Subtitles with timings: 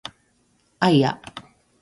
[0.79, 1.21] あいあ